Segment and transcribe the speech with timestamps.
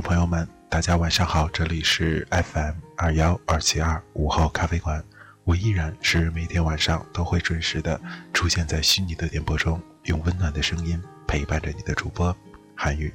[0.00, 0.48] 朋友们。
[0.68, 5.04] 大家晚上好，这里是 FM 二幺二七二午后咖啡馆，
[5.42, 8.00] 我依然是每天晚上都会准时的
[8.32, 12.34] 出现在虚拟的电波中，用温暖的声音陪伴着你的主播
[12.76, 13.12] 韩宇。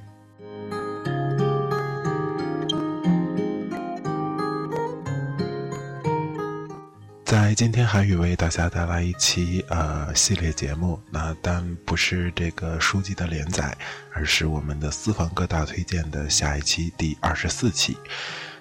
[7.35, 13.77] 在今天，韩宇为大家带来一期呃系列节目，那但不是这个书籍的连载，
[14.13, 17.97] 而是我们的私房歌大推荐的下一期第二十四期。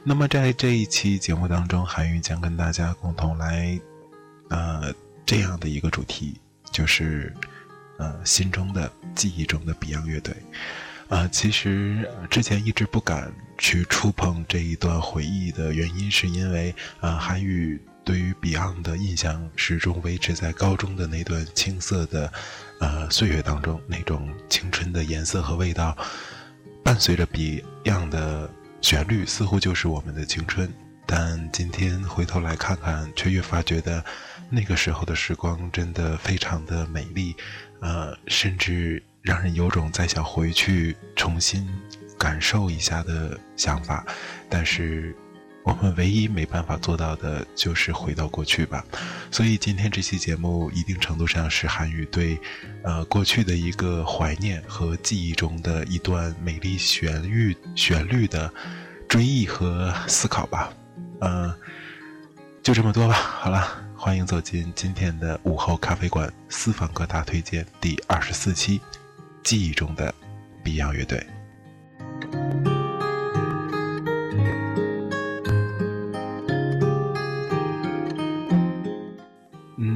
[0.02, 3.78] 那么在这一期节目当中，韩宇将跟大家共同来
[4.48, 4.92] 呃
[5.24, 6.40] 这样的一个主题，
[6.72, 7.32] 就是
[7.98, 10.34] 呃心中的记忆中的 Beyond 乐队。
[11.08, 17.80] 啊，其实之前一直不敢去触碰这一段回忆的原因，是因为啊韩宇。
[18.04, 22.30] 对于 Beyond 的印象始终维持在高中的那段青涩的，
[22.78, 25.96] 呃岁月当中，那种青春的颜色和味道，
[26.84, 28.50] 伴随着 Beyond 的
[28.82, 30.70] 旋律，似乎就是我们的青春。
[31.06, 34.04] 但今天回头来看看，却越发觉得
[34.50, 37.34] 那个时候的时光真的非常的美丽，
[37.80, 41.66] 呃，甚至让人有种再想回去重新
[42.18, 44.04] 感受一下的想法。
[44.50, 45.16] 但是。
[45.64, 48.84] 我们唯一没办法做到的就是回到过去吧，
[49.30, 52.38] 所以今天这期节目一定程度上是韩语对，
[52.82, 58.52] 呃过去的一个怀念和记忆中的一段美丽旋律旋律的
[59.08, 60.70] 追忆和思考吧，
[61.22, 61.52] 嗯，
[62.62, 63.14] 就这么多吧。
[63.14, 68.82] 好了，欢迎走进今天的午后咖啡馆私房歌大推荐第二十四期，
[69.42, 70.14] 记忆中的
[70.62, 71.26] Beyond 乐队。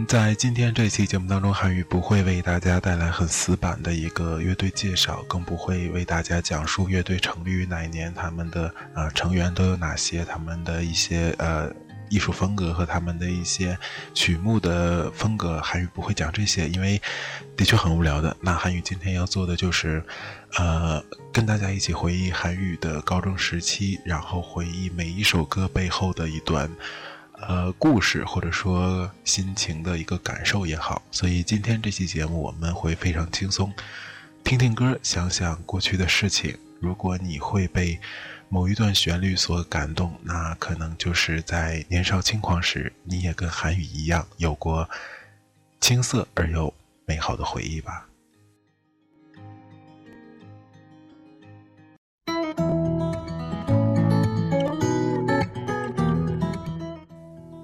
[0.09, 11.71] 在今天这期节目当中，韩宇不会为大家带来很死板的一个乐队介绍，更不会为大家讲述乐队成立于哪一年，他们的呃成员都有哪些，他们的一些呃
[12.09, 13.79] 艺术风格和他们的一些
[14.15, 15.61] 曲目的风格。
[15.61, 16.99] 韩宇不会讲这些，因为
[17.55, 18.35] 的确很无聊的。
[18.41, 20.03] 那韩宇今天要做的就是，
[20.57, 26.71] 呃，跟大家一起回忆韩宇的高中时期，然后回忆每一首歌背后的一段。
[27.41, 33.73] 呃，故事或者说心情的一个感受也好，所以今天这期节目我们会非常轻松，
[34.43, 36.59] 听听歌，想想过去的事情。
[36.81, 37.99] 如果你会被
[38.49, 44.89] 某一段旋律所感动，那可能就是在年少轻狂时，你也跟韩语一样有过
[45.81, 46.73] 青涩而又
[47.07, 48.08] 美好的回忆吧。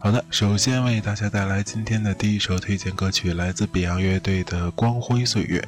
[0.05, 5.67] 好的，首先为大家带来今天的第一首推荐歌曲，来自 Beyond 乐队的《光辉岁月》。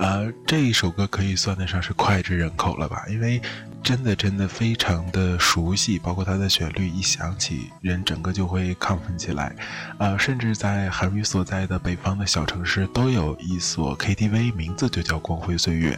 [0.00, 3.04] 啊，这一首歌可以算得上是脍炙人口了吧？
[3.08, 3.42] 因为
[3.82, 9.52] 真的真的非常的熟悉，包括它的旋律一响起，人整个就会亢奋起来。
[9.98, 15.92] 啊，甚至在韩语所在的北方的小城市，都有一所 KTV，名字就叫《光辉岁月》。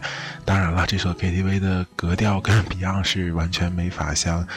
[0.47, 4.49] 当然了，这首 KTV 的格调跟 Beyond 是完全没法相。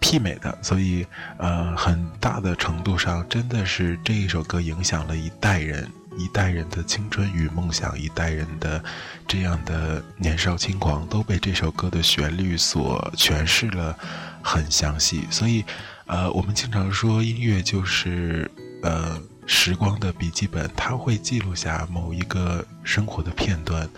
[0.00, 1.06] 媲美的，所以
[1.36, 8.82] 呃，很大的程度上，真的是这一首歌影响了一代人，一代人的青春与梦想，一代人的
[9.28, 13.96] 这样的年少轻狂，都被这首歌的旋律所诠释了
[14.42, 15.26] 很详细。
[15.30, 15.64] 所以，
[16.06, 18.50] 呃，我们经常说音乐就是
[18.82, 23.88] 呃时光的笔记本，它会记录下某一个生活的片段。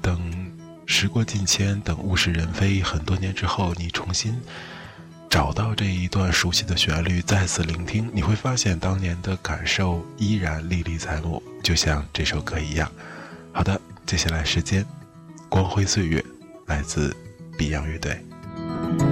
[0.00, 0.50] 等
[0.86, 4.40] 时过境迁，等物是人非，很多年之后，你重新。
[5.30, 12.90] 找到这一段熟悉的旋律，再次聆听，你会发现当年的感受依然历历在目，就像这首歌一样。
[13.52, 14.84] 好的，接下来时间，
[15.48, 16.22] 光辉岁月，
[16.66, 17.16] 来自
[17.56, 19.09] Beyond 乐队。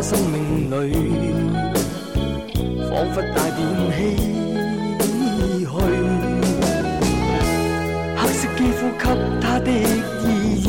[0.00, 0.72] 生命里，
[2.88, 3.98] 仿佛带点唏嘘。
[8.16, 9.04] 黑色肌肤给
[9.40, 10.24] 他的意
[10.62, 10.66] 义，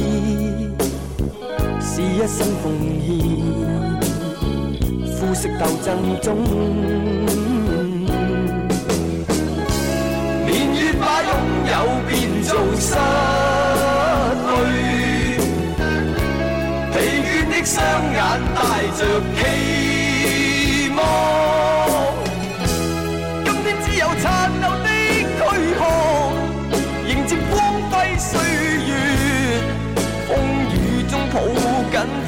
[1.80, 2.66] 是一生奉
[3.06, 3.08] 献。
[5.16, 5.88] 肤色斗争
[6.22, 6.28] 中，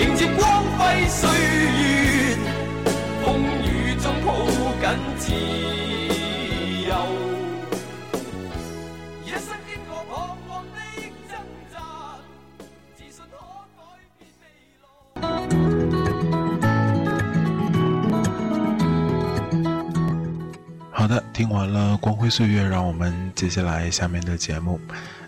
[0.00, 2.34] 迎接光辉岁月，
[3.22, 4.32] 风雨中抱
[4.80, 4.88] 紧
[5.18, 5.30] 自
[6.88, 6.90] 由。
[9.26, 10.10] 一生经过彷
[10.48, 10.78] 徨的
[11.28, 11.36] 挣
[11.70, 11.76] 扎，
[12.96, 13.36] 自信可
[13.76, 13.78] 改
[14.16, 14.42] 变未
[15.20, 15.22] 来。
[20.90, 24.80] 好的，听完了《光辉岁月》，让我们接下来下面的节目。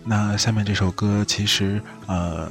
[0.02, 2.50] 那下面这首歌其实，呃，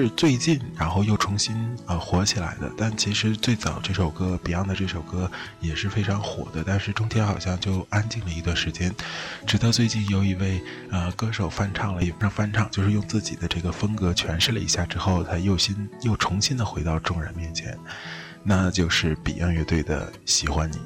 [0.00, 1.54] 是最近然后又重新
[1.86, 8.92] 呃火起来的，但其实最早这首歌 Beyond 的这首歌也是非常火的，但是中间好像就安静了一段时间，
[9.46, 10.60] 直到最近有一位
[10.90, 17.78] 呃歌手翻唱了，也不是翻唱，就是用自己的这个风格诠释了一下之后，才又新又重新的回到众人面前，
[18.42, 20.76] 那就是 Beyond 乐队的《喜欢你》。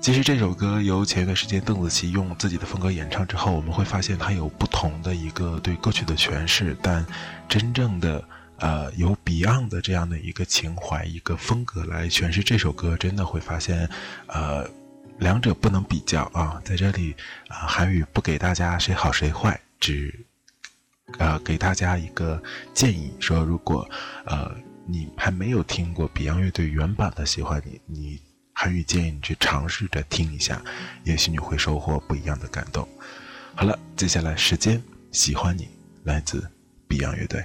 [0.00, 7.04] 其实这首歌由前一段时间邓紫棋用自己的风格演唱之后，我们会发现它有不同的一个对歌曲的诠释，但
[7.48, 8.22] 真正的
[8.58, 13.88] 呃由 Beyond 的这样的一个情怀、一个风格来诠释这首歌，真的会发现，
[14.28, 14.68] 呃，
[15.18, 16.60] 两者不能比较啊。
[16.64, 17.16] 在这里
[17.48, 20.14] 啊、韩语不给大家谁好谁坏，只
[21.18, 22.40] 呃给大家一个
[22.72, 23.88] 建议，说如果
[24.24, 24.54] 呃
[24.86, 28.25] 你还没有听过 Beyond 乐队原版的《喜欢你》，你。
[28.58, 30.62] 韩语建议你去尝试着听一下，
[31.04, 32.88] 也许你会收获不一样的感动。
[33.54, 34.82] 好了，接下来时间
[35.12, 35.68] 喜欢你，
[36.04, 36.50] 来自
[36.88, 37.44] Beyond 乐队。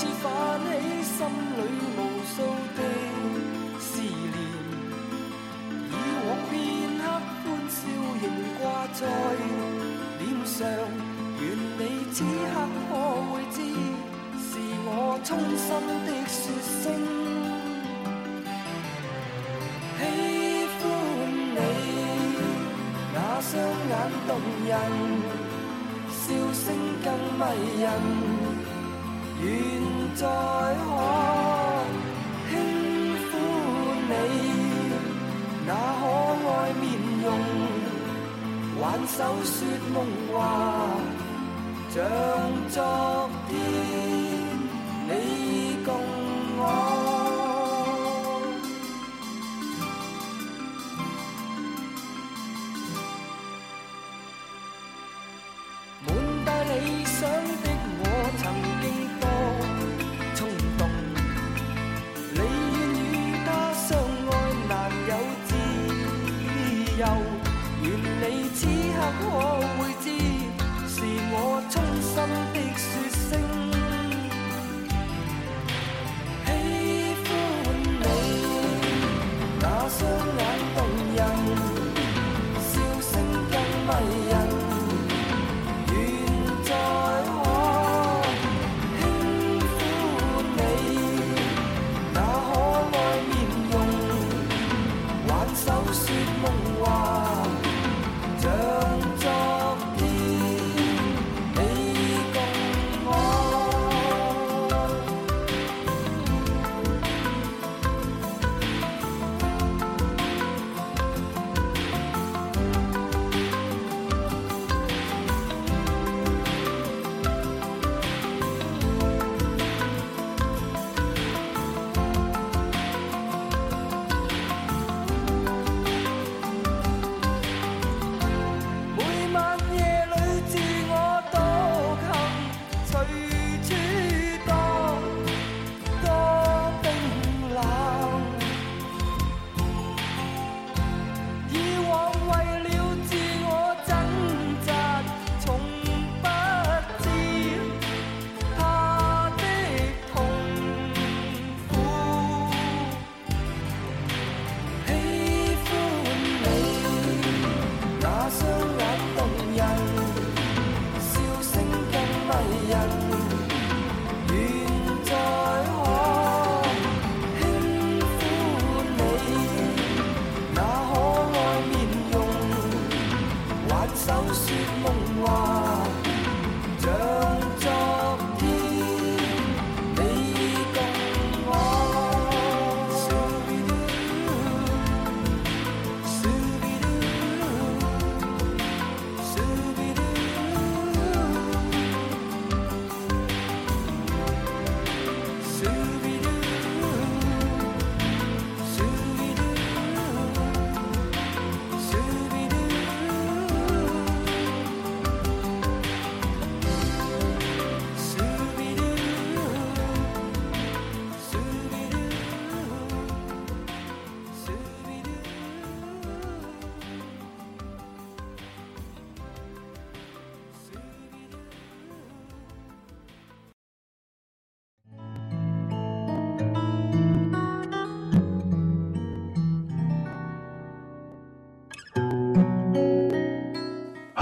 [0.00, 0.24] 似泛
[0.64, 0.70] 起
[1.02, 1.60] 心里
[1.94, 2.34] 無數
[2.74, 2.80] 的
[3.78, 4.34] 思念。
[5.90, 5.92] 以
[6.24, 6.56] 往片
[6.96, 7.04] 刻
[7.44, 7.78] 歡笑
[8.22, 8.24] 仍
[8.56, 8.62] 掛
[8.94, 9.00] 在
[10.18, 10.56] 臉上，
[11.38, 11.42] 願
[11.76, 11.80] 你
[12.14, 12.56] 此刻
[12.88, 12.90] 可
[13.28, 13.60] 會知，
[14.40, 14.48] 是
[14.86, 14.88] 我
[15.22, 15.28] 衷
[15.60, 15.68] 心
[16.06, 16.34] 的説
[16.80, 16.82] 聲。
[19.98, 20.00] 喜
[20.80, 20.82] 歡
[21.56, 21.60] 你
[23.12, 23.52] 那雙
[23.90, 23.92] 眼
[24.26, 24.30] 動
[24.64, 24.72] 人，
[26.08, 26.64] 笑聲
[27.04, 27.42] 更迷
[27.82, 27.84] 人，
[29.42, 29.48] 愿
[30.14, 30.26] 再可
[32.50, 32.52] 轻
[33.26, 33.30] 抚
[34.08, 34.12] 你。
[35.66, 35.68] 那
[36.00, 36.02] 可
[36.50, 36.82] 爱面
[37.22, 37.26] 容，
[38.80, 39.56] 挽手说
[39.92, 39.96] 梦
[40.32, 40.36] 话，
[41.90, 41.96] 像
[42.70, 42.76] 昨
[43.48, 43.50] 天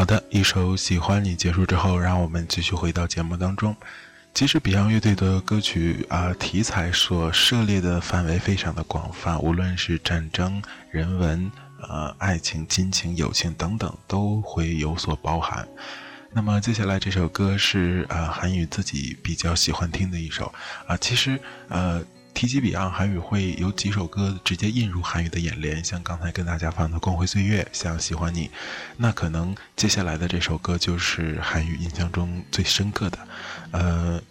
[0.09, 3.77] 的，一首《喜欢你》结束之后，让我们继续回到节目当中。
[4.33, 11.53] 其实 Beyond 乐队的歌曲啊，题材所涉猎的范围非常的广泛，无论是战争、人文、
[11.87, 15.69] 呃爱情、亲情、友情等等，都会有所包含。
[16.33, 20.50] 那么接下来这首歌是呃韩宇自己比较喜欢听的一首
[20.87, 21.38] 啊，其实
[21.69, 22.03] 呃。
[22.38, 28.47] 提起 Beyond，韩语会有几首歌直接映入韩语的眼帘，像刚才跟大家放的《光辉岁月》，像《喜欢你》，
[28.97, 33.18] 那可能接下来的这首歌就是韩语印象中最深刻的，
[33.73, 34.23] 呃。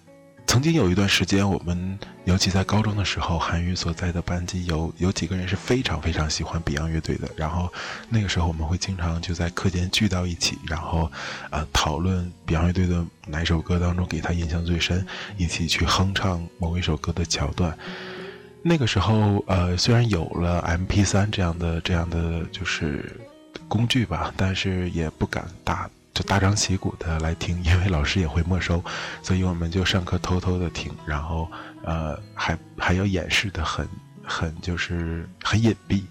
[0.47, 7.29] 曾经有一段时间，我们尤其在高中的时候，韩语所在的班级有有几个人是非常非常喜欢 Beyond 乐队的。
[7.35, 7.71] 然后
[8.09, 11.11] 那个时候，我们会经常就在课间聚到一起，然后
[11.51, 15.05] 呃讨论 Beyond 乐队的哪首歌当中给他印象最深，
[15.37, 17.77] 一起去哼唱某一首歌的桥段。
[18.63, 23.15] 那个时候，呃，虽然有了 MP3 这样的这样的就是
[23.67, 25.89] 工具吧，但是也不敢大。
[26.17, 28.83] 就大张旗鼓的来听，因为老师也会没收，
[29.21, 31.47] 所以我们就上课偷偷的听，然后
[31.83, 33.87] 呃还还要掩饰的很
[34.25, 36.01] 很就是很隐蔽，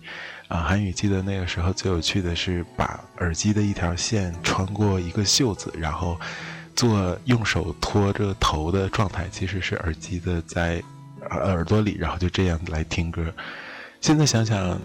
[0.47, 6.17] 啊韩语记得那个时候最有趣的是把耳机的一条线穿过一个袖子，然后
[6.77, 10.81] 做用手托着头的状态，其实是耳机的在
[11.31, 13.25] 耳朵里，然后就这样来听歌。
[14.01, 14.81] 现在想想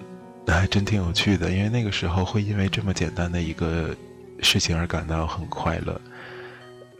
[0.48, 3.96] 还真挺有趣的，因为那个时候会因为这么简单的一个。
[4.42, 6.00] 事情而感到很快乐，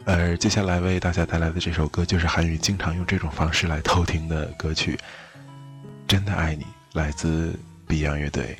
[0.04, 4.96] 而接下来为大家带来的这首歌就是韩语经常用这种方式来偷听的歌曲，
[6.06, 8.56] 《真的爱你》，来自 Beyond 乐队。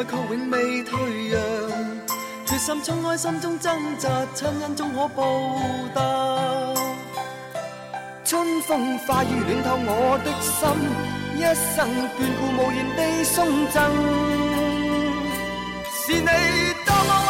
[0.00, 1.40] 爱却永未退让。
[2.46, 5.22] 决心冲开心中挣扎，亲恩终可报
[5.94, 6.00] 答。
[8.24, 10.66] 春风化雨暖透我的心，
[11.36, 11.86] 一生
[12.16, 13.36] 眷顾无言地送
[13.68, 13.76] 赠。
[15.92, 16.26] 是你
[16.86, 17.29] 多么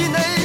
[0.00, 0.39] 是你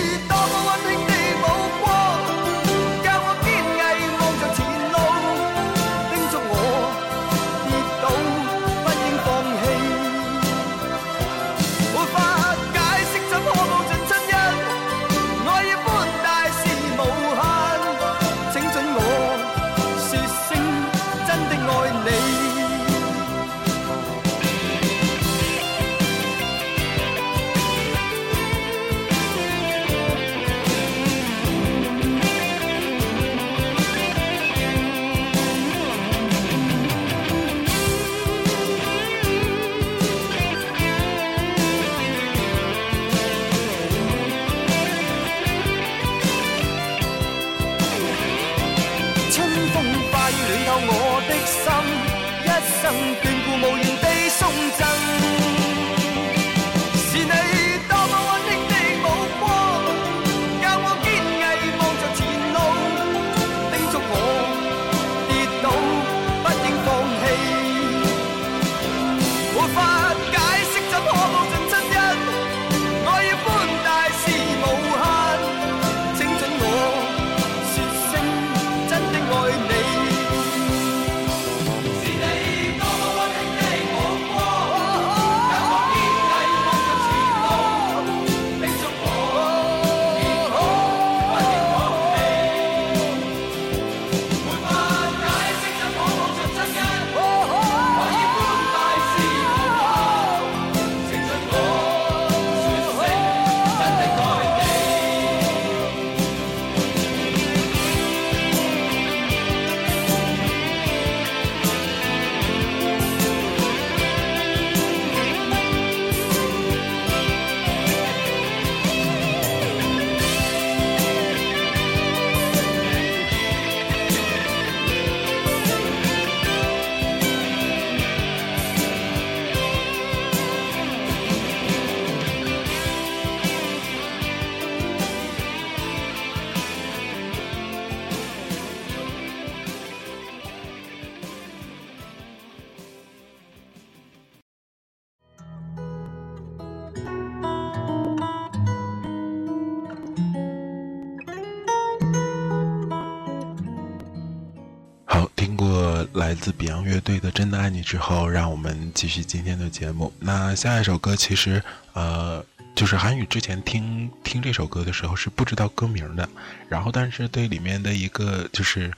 [156.37, 160.13] 自 Beyond 乐队的《真的爱你》之后，让我们继续今天的节目。
[160.19, 161.61] 那下一首歌其实，
[161.93, 162.43] 呃，
[162.75, 166.27] 就是韩语之前听听这首歌的时候是不知道歌名的，
[166.69, 168.91] 然后但是对里面的一个就是，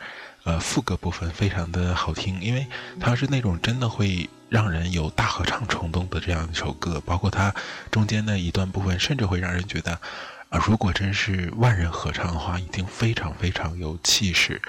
[0.44, 2.66] 呃，副歌部分非常的好听，因为
[3.00, 7.54] 它是那种真的会让人有大合唱冲动的这样一首歌，包括它
[7.92, 9.92] 中间的一段部分，甚至会让人觉得，
[10.50, 14.62] 啊，如果真是万人合唱的话，一定非常非常有气势。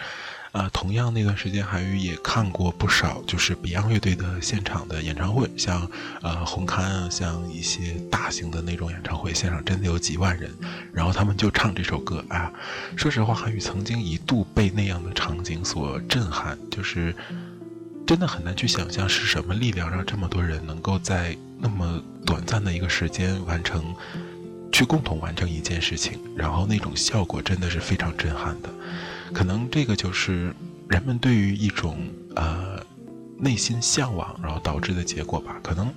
[0.53, 5.89] 啊，同样那段时间，韩宇也看过不少，就是 Beyond 乐队的现场的演唱会，像
[6.23, 10.51] 呃红磡啊，像一些大型的那种演唱会，现场真的有几万人，
[10.93, 12.51] 然后他们就唱这首歌啊。
[12.97, 17.15] 说实话，韩宇曾经一度被那样的场景所震撼，就是
[18.07, 23.85] 真的很难去想象是什么力量让这么多人能够在那么短暂的一个时间完成，
[24.73, 28.71] 去共同完成一件事情，然后那种效果真的是非常震撼的。
[29.33, 30.55] 可能这个就是
[30.89, 31.99] 人们对于一种
[32.35, 32.83] 呃
[33.39, 35.59] 内心向往，然后导致的结果吧。
[35.63, 35.93] 可能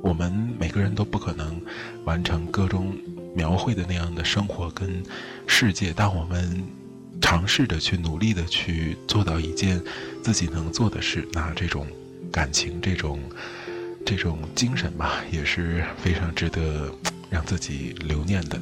[0.00, 1.60] 我们每个人都不可能
[2.04, 2.96] 完成歌中
[3.34, 5.02] 描绘的那样的生活跟
[5.46, 6.62] 世界，但我们
[7.20, 9.80] 尝试着去努力的去做到一件
[10.22, 11.86] 自己能做的事，那这种
[12.32, 13.20] 感情、这种
[14.04, 16.92] 这种精神吧，也是非常值得
[17.30, 18.60] 让自己留念的。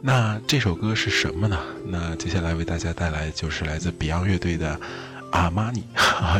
[0.00, 1.58] 那这首歌是什么呢？
[1.84, 4.74] 那接下来为大家带来就是来自 Beyond 乐队的
[5.32, 5.82] 《阿玛尼》，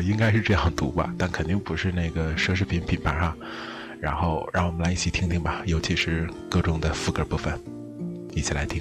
[0.02, 3.36] 应该是这样读吧，但肯定不是那个奢侈品品牌哈。
[4.00, 7.58] 然后让我们来一起听听吧，尤其是各种的副歌部分，
[8.32, 8.80] 一起来听。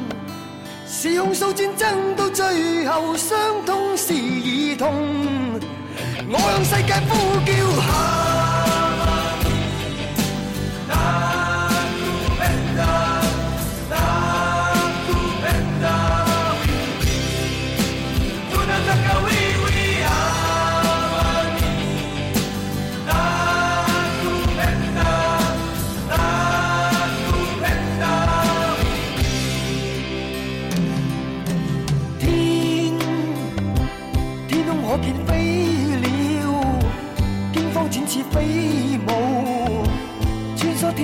[0.93, 4.93] 是控诉战争到最后，伤痛是儿童。
[6.27, 7.49] 我向世界呼叫。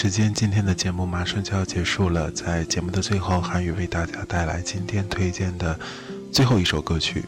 [0.00, 2.30] 时间，今天的节目马上就要结束了。
[2.30, 5.76] 在节目的最后，韩宇为大家带来今天推荐的
[6.30, 7.24] 最后一首歌曲，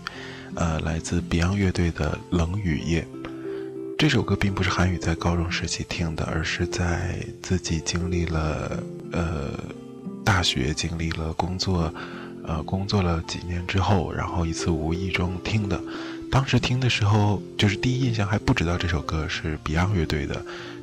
[0.54, 3.04] 呃，来自 Beyond 乐队的《冷雨夜》。
[3.98, 8.80] 这首歌并不是韩宇在高中时期听的，而是在自己经历了
[9.11, 9.50] 呃
[10.24, 11.92] 大学、经历了工作，
[12.46, 15.83] 呃工作了几年之后，然后一次无意中听的。
[16.30, 20.40] 当时听的时候，就是第一印象还不知道这首歌是 Beyond 乐队的，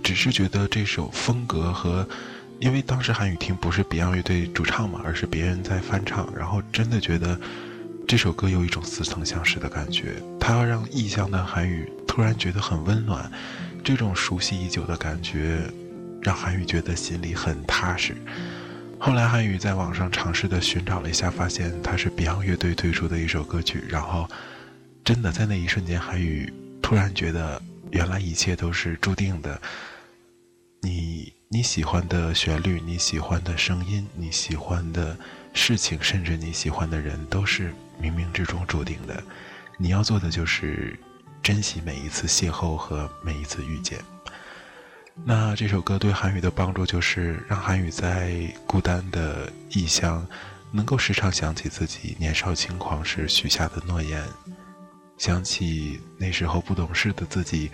[0.08, 2.08] 只是觉得这首风格和，
[2.60, 7.38] 因为当时韩语听不是 Beyond 乐队主唱嘛，而是别人在翻唱，然后真的觉得
[8.08, 13.30] 这首歌有一种似曾相识的感觉，它要让异乡的韩语突然觉得很温暖，
[13.84, 15.60] 这种熟悉已久的感觉，
[16.22, 18.16] 让韩语觉得心里很踏实。
[18.98, 24.26] 后来韩语在网上尝试的寻找了一下，发现它是 Beyond 乐队推出的一首歌曲，然后。
[25.04, 29.62] 真的在那一瞬间，韩宇突然觉得，原来一切都是注定的。
[30.82, 35.18] 你你喜欢的旋律，你喜欢的声音，你喜欢的
[35.54, 39.24] 事情，甚至你喜欢的人，都是冥冥之中注定的。
[39.78, 40.98] 你要做的就是
[41.42, 44.00] 珍惜每一次邂逅和每一次遇见。
[45.24, 50.26] 那这首歌对韩宇的帮助，就是让韩宇在孤单的异乡，
[50.72, 54.24] 能够时常想起自己年少轻狂时许下的诺言。
[55.18, 57.72] 想起那时候不懂事的自己，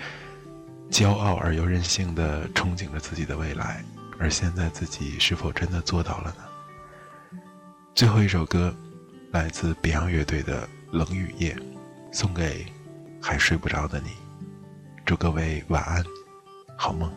[0.90, 3.84] 骄傲而又任性的憧憬着自己的未来，
[4.20, 7.40] 而现在自己是否真的做到了呢？
[7.96, 8.76] 最后一首歌，
[9.32, 11.56] 来自 Beyond 乐队的《冷雨夜》，
[12.12, 12.66] 送给
[13.22, 14.12] 还睡不着的你，
[15.06, 16.04] 祝各位晚安，
[16.78, 17.12] 好梦。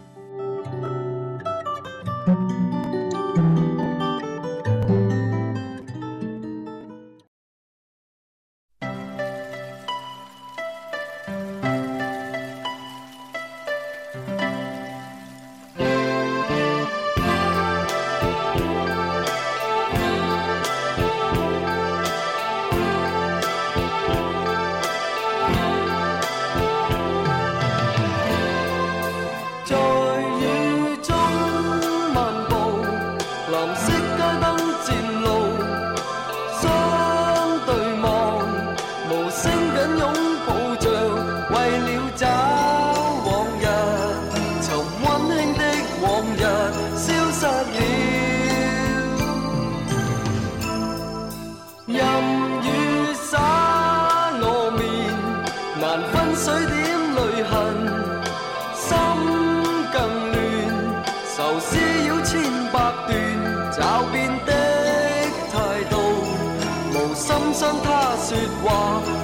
[67.58, 69.15] 他说话。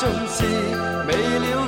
[0.00, 0.44] 尽是
[1.08, 1.59] 未了